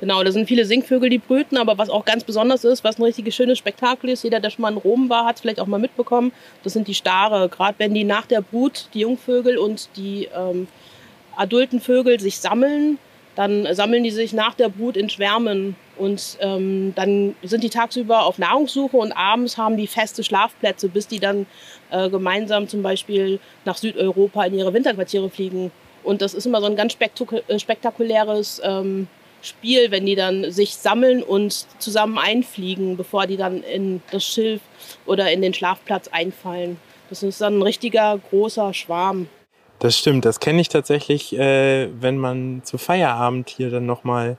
[0.00, 3.04] Genau, da sind viele Singvögel, die brüten, aber was auch ganz besonders ist, was ein
[3.04, 5.66] richtig schönes Spektakel ist, jeder, der schon mal in Rom war, hat es vielleicht auch
[5.66, 7.48] mal mitbekommen, das sind die Stare.
[7.48, 10.66] Gerade wenn die nach der Brut, die Jungvögel und die ähm,
[11.36, 12.98] adulten Vögel sich sammeln,
[13.36, 18.24] dann sammeln die sich nach der Brut in Schwärmen Und ähm, dann sind die tagsüber
[18.24, 21.46] auf Nahrungssuche und abends haben die feste Schlafplätze, bis die dann
[21.90, 25.70] äh, gemeinsam zum Beispiel nach Südeuropa in ihre Winterquartiere fliegen.
[26.02, 26.96] Und das ist immer so ein ganz
[27.48, 29.08] äh, spektakuläres ähm,
[29.42, 34.62] Spiel, wenn die dann sich sammeln und zusammen einfliegen, bevor die dann in das Schilf
[35.06, 36.78] oder in den Schlafplatz einfallen.
[37.10, 39.28] Das ist dann ein richtiger großer Schwarm.
[39.78, 44.36] Das stimmt, das kenne ich tatsächlich, äh, wenn man zu Feierabend hier dann nochmal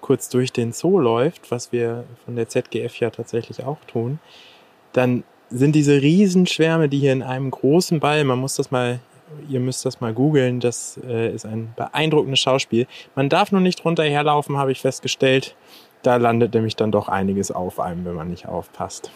[0.00, 4.18] kurz durch den Zoo läuft, was wir von der ZGF ja tatsächlich auch tun,
[4.92, 9.00] dann sind diese Riesenschwärme, die hier in einem großen Ball, man muss das mal,
[9.48, 12.86] ihr müsst das mal googeln, das äh, ist ein beeindruckendes Schauspiel.
[13.14, 15.56] Man darf nur nicht drunter herlaufen, habe ich festgestellt.
[16.02, 19.10] Da landet nämlich dann doch einiges auf einem, wenn man nicht aufpasst.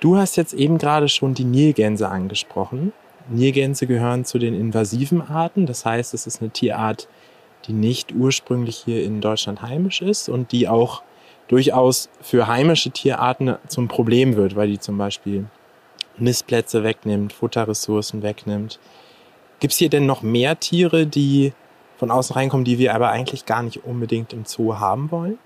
[0.00, 2.92] Du hast jetzt eben gerade schon die Nilgänse angesprochen.
[3.28, 7.08] Nilgänse gehören zu den invasiven Arten, das heißt, es ist eine Tierart,
[7.66, 11.02] die nicht ursprünglich hier in Deutschland heimisch ist und die auch
[11.48, 15.46] durchaus für heimische Tierarten zum Problem wird, weil die zum Beispiel
[16.18, 18.78] Nistplätze wegnimmt, Futterressourcen wegnimmt.
[19.60, 21.52] Gibt es hier denn noch mehr Tiere, die
[21.96, 25.38] von außen reinkommen, die wir aber eigentlich gar nicht unbedingt im Zoo haben wollen?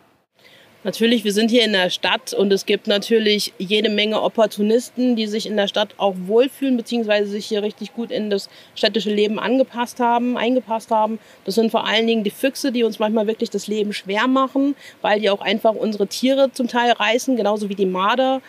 [0.88, 5.26] Natürlich, wir sind hier in der Stadt und es gibt natürlich jede Menge Opportunisten, die
[5.26, 9.38] sich in der Stadt auch wohlfühlen, beziehungsweise sich hier richtig gut in das städtische Leben
[9.38, 11.18] angepasst haben, eingepasst haben.
[11.44, 14.76] Das sind vor allen Dingen die Füchse, die uns manchmal wirklich das Leben schwer machen,
[15.02, 18.40] weil die auch einfach unsere Tiere zum Teil reißen, genauso wie die Marder.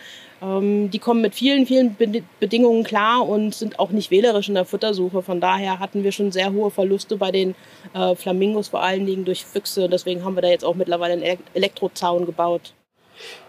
[0.42, 1.96] Ähm, die kommen mit vielen, vielen
[2.40, 5.22] Bedingungen klar und sind auch nicht wählerisch in der Futtersuche.
[5.22, 7.56] Von daher hatten wir schon sehr hohe Verluste bei den
[7.94, 9.90] äh, Flamingos, vor allen Dingen durch Füchse.
[9.90, 12.74] Deswegen haben wir da jetzt auch mittlerweile einen Elektrozaun gebaut.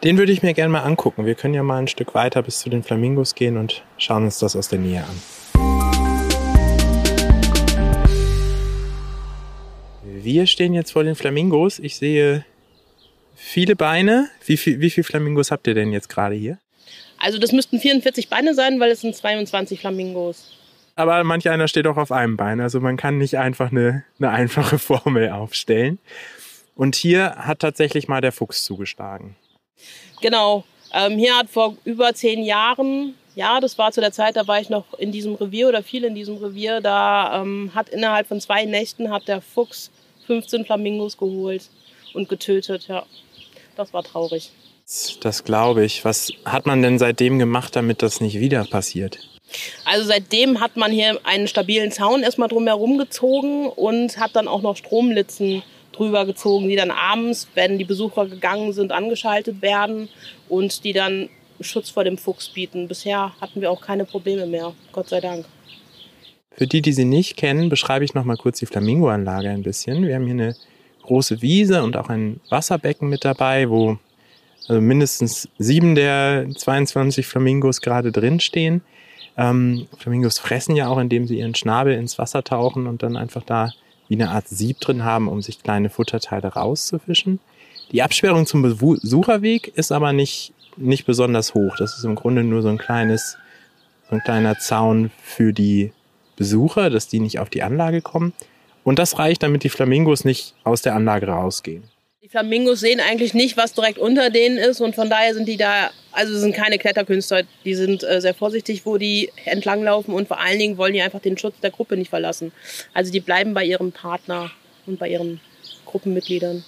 [0.03, 1.26] Den würde ich mir gerne mal angucken.
[1.26, 4.40] Wir können ja mal ein Stück weiter bis zu den Flamingos gehen und schauen uns
[4.40, 5.22] das aus der Nähe an.
[10.22, 11.79] Wir stehen jetzt vor den Flamingos.
[11.79, 12.44] Ich sehe
[13.37, 14.29] viele Beine.
[14.44, 16.59] Wie, viel, wie viele Flamingos habt ihr denn jetzt gerade hier?
[17.20, 20.52] Also das müssten 44 Beine sein, weil es sind 22 Flamingos.
[20.96, 22.61] Aber manch einer steht auch auf einem Bein.
[22.61, 25.98] Also man kann nicht einfach eine, eine einfache Formel aufstellen.
[26.74, 29.37] Und hier hat tatsächlich mal der Fuchs zugeschlagen.
[30.20, 30.64] Genau.
[30.92, 34.61] Ähm, hier hat vor über zehn Jahren, ja, das war zu der Zeit, da war
[34.61, 38.40] ich noch in diesem Revier oder viel in diesem Revier, da ähm, hat innerhalb von
[38.40, 39.90] zwei Nächten hat der Fuchs
[40.26, 41.70] 15 Flamingos geholt
[42.12, 43.04] und getötet, ja.
[43.76, 44.50] Das war traurig.
[45.20, 46.05] Das glaube ich.
[46.05, 49.18] Was hat man denn seitdem gemacht, damit das nicht wieder passiert?
[49.85, 54.62] Also seitdem hat man hier einen stabilen Zaun erstmal drumherum gezogen und hat dann auch
[54.62, 60.09] noch Stromlitzen drüber gezogen, die dann abends, wenn die Besucher gegangen sind, angeschaltet werden
[60.48, 61.29] und die dann
[61.61, 62.88] Schutz vor dem Fuchs bieten.
[62.88, 65.44] Bisher hatten wir auch keine Probleme mehr, Gott sei Dank.
[66.53, 70.07] Für die, die sie nicht kennen, beschreibe ich noch mal kurz die Flamingo-Anlage ein bisschen.
[70.07, 70.57] Wir haben hier eine
[71.03, 73.98] große Wiese und auch ein Wasserbecken mit dabei, wo
[74.68, 78.83] also mindestens sieben der 22 Flamingos gerade drinstehen.
[79.37, 83.42] Ähm, Flamingos fressen ja auch, indem sie ihren Schnabel ins Wasser tauchen und dann einfach
[83.42, 83.73] da
[84.09, 87.38] wie eine Art Sieb drin haben, um sich kleine Futterteile rauszufischen.
[87.92, 91.77] Die Absperrung zum Besucherweg ist aber nicht, nicht besonders hoch.
[91.77, 93.38] Das ist im Grunde nur so ein kleines,
[94.09, 95.92] so ein kleiner Zaun für die
[96.37, 98.33] Besucher, dass die nicht auf die Anlage kommen.
[98.83, 101.85] Und das reicht, damit die Flamingos nicht aus der Anlage rausgehen.
[102.31, 105.90] Flamingos sehen eigentlich nicht, was direkt unter denen ist und von daher sind die da,
[106.12, 110.61] also sind keine Kletterkünstler, die sind äh, sehr vorsichtig, wo die entlanglaufen und vor allen
[110.61, 112.53] Dingen wollen die einfach den Schutz der Gruppe nicht verlassen.
[112.95, 114.53] Also die bleiben bei ihrem Partner
[114.87, 115.40] und bei ihren
[115.87, 116.64] Gruppenmitgliedern.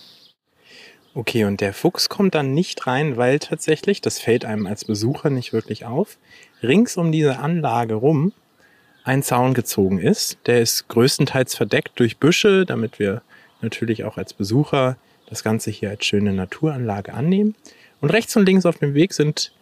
[1.15, 5.31] Okay, und der Fuchs kommt dann nicht rein, weil tatsächlich, das fällt einem als Besucher
[5.31, 6.19] nicht wirklich auf,
[6.63, 8.33] rings um diese Anlage rum
[9.05, 10.39] ein Zaun gezogen ist.
[10.47, 13.23] Der ist größtenteils verdeckt durch Büsche, damit wir
[13.61, 14.97] natürlich auch als Besucher
[15.33, 17.55] das Ganze hier als schöne Naturanlage annehmen.
[18.03, 19.53] Und rechts und links auf dem Weg sind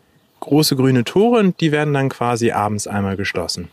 [0.41, 3.69] große grüne Tore und die werden dann quasi abends einmal geschlossen.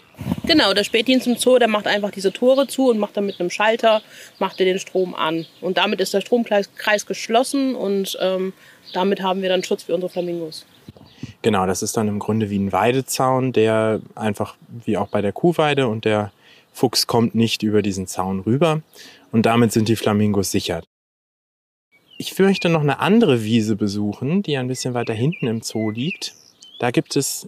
[0.46, 3.40] Genau, der Spätdienst im Zoo, der macht einfach diese Tore zu und macht dann mit
[3.40, 4.02] einem Schalter,
[4.38, 5.48] macht er den Strom an.
[5.60, 6.70] Und damit ist der Stromkreis
[7.08, 8.54] geschlossen und ähm,
[8.94, 10.66] damit haben wir dann Schutz für unsere Flamingos.
[11.42, 14.56] Genau, das ist dann im Grunde wie ein Weidezaun, der einfach
[14.86, 16.32] wie auch bei der Kuhweide und der
[16.74, 18.82] Fuchs kommt nicht über diesen Zaun rüber
[19.32, 20.84] und damit sind die Flamingos sicher.
[22.20, 26.34] Ich möchte noch eine andere Wiese besuchen, die ein bisschen weiter hinten im Zoo liegt.
[26.80, 27.48] Da gibt es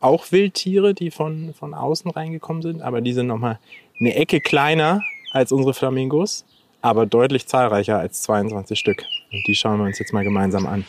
[0.00, 3.58] auch Wildtiere, die von, von außen reingekommen sind, aber die sind nochmal
[3.98, 5.00] eine Ecke kleiner
[5.32, 6.44] als unsere Flamingos,
[6.82, 9.02] aber deutlich zahlreicher als 22 Stück.
[9.32, 10.84] Und die schauen wir uns jetzt mal gemeinsam an.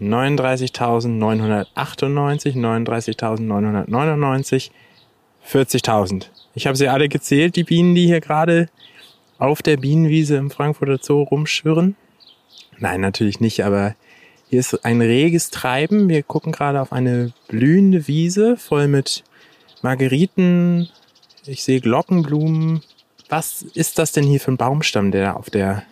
[0.00, 4.72] Neununddreißigtausendneunhundertachtundneunzig, neununddreißigtausendneunhundertneunundneunzig,
[5.50, 6.26] 40.000.
[6.54, 8.68] Ich habe sie alle gezählt, die Bienen, die hier gerade
[9.38, 11.96] auf der Bienenwiese im Frankfurter Zoo rumschwirren.
[12.78, 13.94] Nein, natürlich nicht, aber
[14.50, 16.08] hier ist ein reges Treiben.
[16.08, 19.24] Wir gucken gerade auf eine blühende Wiese voll mit
[19.82, 20.88] Margeriten.
[21.46, 22.82] Ich sehe Glockenblumen.
[23.28, 25.82] Was ist das denn hier für ein Baumstamm, der auf der,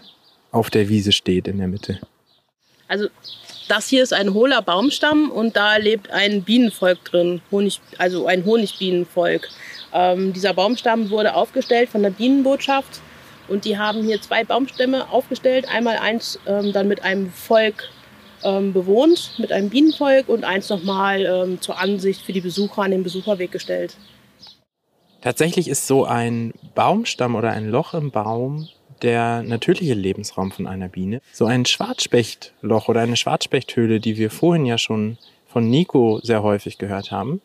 [0.51, 2.01] auf der Wiese steht in der Mitte?
[2.89, 3.09] Also
[3.69, 8.45] das hier ist ein hohler Baumstamm und da lebt ein Bienenvolk drin, Honig, also ein
[8.45, 9.49] Honigbienenvolk.
[9.93, 13.01] Ähm, dieser Baumstamm wurde aufgestellt von der Bienenbotschaft
[13.49, 15.67] und die haben hier zwei Baumstämme aufgestellt.
[15.69, 17.89] Einmal eins ähm, dann mit einem Volk
[18.43, 22.91] ähm, bewohnt, mit einem Bienenvolk und eins nochmal ähm, zur Ansicht für die Besucher an
[22.91, 23.97] den Besucherweg gestellt.
[25.23, 28.69] Tatsächlich ist so ein Baumstamm oder ein Loch im Baum
[29.03, 31.21] der natürliche Lebensraum von einer Biene.
[31.33, 36.79] So ein Schwarzspechtloch oder eine Schwarzspechthöhle, die wir vorhin ja schon von Nico sehr häufig
[36.79, 37.41] gehört haben.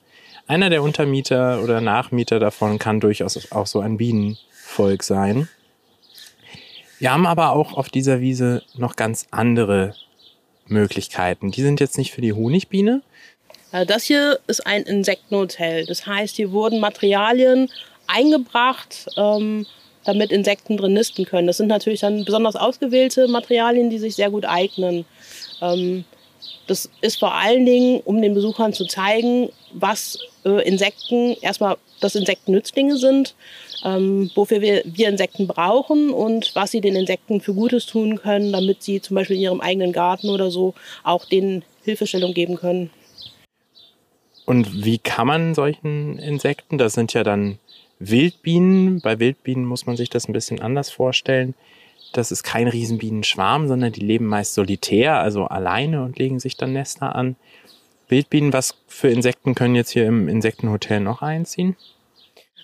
[0.48, 5.48] Einer der Untermieter oder Nachmieter davon kann durchaus auch so ein Bienenvolk sein.
[7.00, 9.96] Wir haben aber auch auf dieser Wiese noch ganz andere
[10.68, 11.52] Möglichkeiten.
[11.52, 13.02] Die sind jetzt nicht für die Honigbiene.
[13.72, 15.86] Äh, das hier ist ein Insektenhotel.
[15.86, 17.70] Das heißt, hier wurden Materialien
[18.08, 19.66] eingebracht, ähm,
[20.04, 21.48] damit Insekten drin nisten können.
[21.48, 25.06] Das sind natürlich dann besonders ausgewählte Materialien, die sich sehr gut eignen.
[25.62, 26.06] Ähm,
[26.68, 32.16] das ist vor allen Dingen, um den Besuchern zu zeigen, was äh, Insekten, erstmal, dass
[32.16, 33.36] Insekten Nützlinge sind,
[33.84, 38.52] ähm, wofür wir, wir Insekten brauchen und was sie den Insekten für Gutes tun können,
[38.52, 42.90] damit sie zum Beispiel in ihrem eigenen Garten oder so auch denen Hilfestellung geben können.
[44.46, 47.60] Und wie kann man solchen Insekten, das sind ja dann
[48.10, 49.02] Wildbienen.
[49.02, 51.54] Bei Wildbienen muss man sich das ein bisschen anders vorstellen.
[52.14, 56.74] Das ist kein Riesenbienenschwarm, sondern die leben meist solitär, also alleine und legen sich dann
[56.74, 57.36] Nester an.
[58.10, 61.78] Wildbienen, was für Insekten können jetzt hier im Insektenhotel noch einziehen?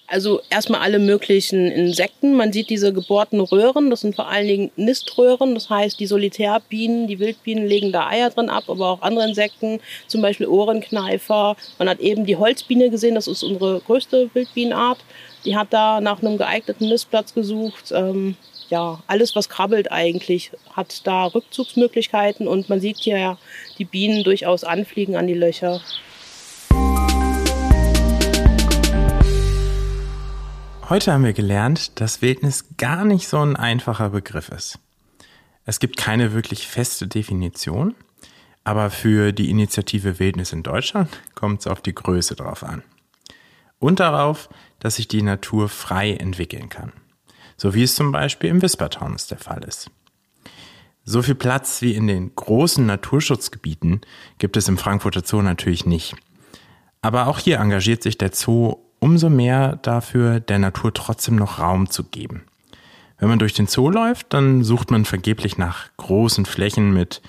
[0.10, 2.36] Also erstmal alle möglichen Insekten.
[2.38, 5.54] Man sieht diese gebohrten Röhren, das sind vor allen Dingen Niströhren.
[5.54, 9.82] Das heißt, die Solitärbienen, die Wildbienen legen da Eier drin ab, aber auch andere Insekten,
[10.08, 11.58] zum Beispiel Ohrenkneifer.
[11.78, 15.00] Man hat eben die Holzbiene gesehen, das ist unsere größte Wildbienenart.
[15.43, 17.91] Die hat da nach einem geeigneten Nistplatz gesucht.
[17.91, 18.38] Ähm,
[18.70, 23.38] ja, alles, was krabbelt eigentlich, hat da Rückzugsmöglichkeiten und man sieht hier
[23.78, 25.82] die Bienen durchaus anfliegen an die Löcher.
[30.89, 34.80] Heute haben wir gelernt, dass Wildnis gar nicht so ein einfacher Begriff ist.
[35.65, 37.93] Es gibt keine wirklich feste Definition,
[38.63, 42.84] aber für die Initiative Wildnis in Deutschland kommt es auf die Größe drauf an.
[43.80, 44.47] Und darauf,
[44.80, 46.93] dass sich die Natur frei entwickeln kann.
[47.58, 49.91] So wie es zum Beispiel im Wispertaunus der Fall ist.
[51.04, 54.00] So viel Platz wie in den großen Naturschutzgebieten
[54.38, 56.15] gibt es im Frankfurter Zoo natürlich nicht.
[57.02, 61.90] Aber auch hier engagiert sich der Zoo umso mehr dafür, der Natur trotzdem noch Raum
[61.90, 62.44] zu geben.
[63.20, 67.22] Wenn man durch den Zoo läuft, dann sucht man vergeblich nach großen Flächen mit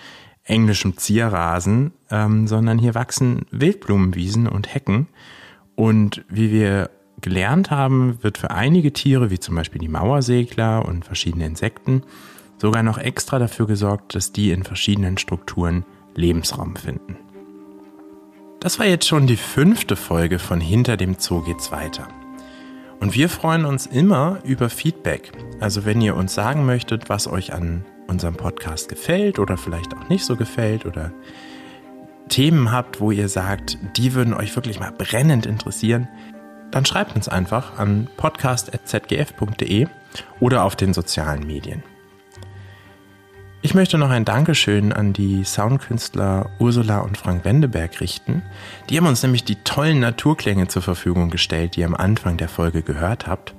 [0.45, 5.09] englischem Zierrasen, ähm, sondern hier wachsen Wildblumenwiesen und Hecken.
[5.77, 11.05] Und wie wir gelernt haben, wird für einige Tiere, wie zum Beispiel die Mauersegler und
[11.05, 12.03] verschiedene Insekten,
[12.59, 17.17] sogar noch extra dafür gesorgt, dass die in verschiedenen Strukturen Lebensraum finden.
[18.61, 22.09] Das war jetzt schon die fünfte Folge von Hinter dem Zoo geht's weiter.
[22.99, 25.31] Und wir freuen uns immer über Feedback.
[25.61, 30.09] Also wenn ihr uns sagen möchtet, was euch an unserem Podcast gefällt oder vielleicht auch
[30.09, 31.13] nicht so gefällt oder
[32.29, 36.09] Themen habt, wo ihr sagt, die würden euch wirklich mal brennend interessieren,
[36.73, 39.87] dann schreibt uns einfach an podcast.zgf.de
[40.41, 41.85] oder auf den sozialen Medien.
[43.61, 48.43] Ich möchte noch ein Dankeschön an die Soundkünstler Ursula und Frank Wendeberg richten.
[48.89, 52.49] Die haben uns nämlich die tollen Naturklänge zur Verfügung gestellt, die ihr am Anfang der
[52.49, 53.55] Folge gehört habt.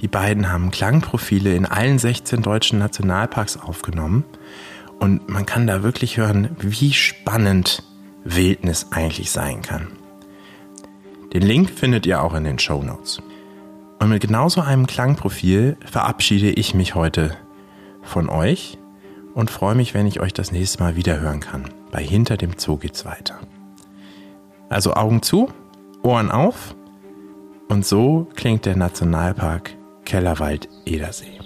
[0.00, 4.24] Die beiden haben Klangprofile in allen 16 deutschen Nationalparks aufgenommen
[4.98, 7.82] und man kann da wirklich hören, wie spannend
[8.24, 9.88] Wildnis eigentlich sein kann.
[11.34, 13.20] Den Link findet ihr auch in den Show Notes.
[13.98, 17.36] Und mit genauso einem Klangprofil verabschiede ich mich heute
[18.02, 18.78] von euch
[19.38, 21.70] und freue mich, wenn ich euch das nächste Mal wieder hören kann.
[21.92, 23.38] Bei Hinter dem Zoo geht's weiter.
[24.68, 25.48] Also Augen zu,
[26.02, 26.74] Ohren auf
[27.68, 31.38] und so klingt der Nationalpark Kellerwald-Edersee.